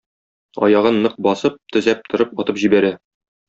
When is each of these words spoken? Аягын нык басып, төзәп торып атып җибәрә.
Аягын 0.67 0.97
нык 1.03 1.19
басып, 1.29 1.61
төзәп 1.77 2.13
торып 2.15 2.37
атып 2.45 2.63
җибәрә. 2.67 2.95